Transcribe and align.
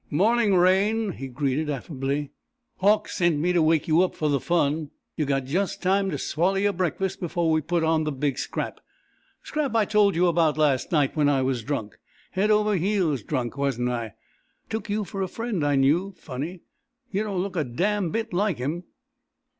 "Morning, 0.09 0.55
Raine," 0.55 1.11
he 1.11 1.27
greeted 1.27 1.69
affably. 1.69 2.31
"Hauck 2.77 3.07
sent 3.07 3.37
me 3.37 3.53
to 3.53 3.61
wake 3.61 3.87
you 3.87 4.01
up 4.01 4.15
for 4.15 4.29
the 4.29 4.39
fun. 4.39 4.89
You've 5.15 5.27
got 5.27 5.45
just 5.45 5.79
time 5.83 6.09
to 6.09 6.17
swallow 6.17 6.55
your 6.55 6.73
breakfast 6.73 7.19
before 7.19 7.51
we 7.51 7.61
put 7.61 7.83
on 7.83 8.03
the 8.03 8.11
big 8.11 8.39
scrap 8.39 8.77
the 8.77 8.81
scrap 9.43 9.75
I 9.75 9.85
told 9.85 10.15
you 10.15 10.25
about 10.25 10.57
last 10.57 10.91
night, 10.91 11.15
when 11.15 11.29
I 11.29 11.43
was 11.43 11.61
drunk. 11.61 11.99
Head 12.31 12.49
over 12.49 12.75
heels 12.77 13.21
drunk, 13.21 13.59
wasn't 13.59 13.89
I? 13.89 14.15
Took 14.71 14.89
you 14.89 15.03
for 15.03 15.21
a 15.21 15.27
friend 15.27 15.63
I 15.63 15.75
knew. 15.75 16.15
Funny. 16.17 16.61
You 17.11 17.21
don't 17.21 17.39
look 17.43 17.55
a 17.55 17.63
dam' 17.63 18.09
bit 18.09 18.33
like 18.33 18.57
him!" 18.57 18.85